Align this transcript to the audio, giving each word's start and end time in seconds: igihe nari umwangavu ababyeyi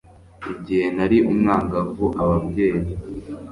igihe 0.53 0.85
nari 0.95 1.17
umwangavu 1.31 2.05
ababyeyi 2.21 2.91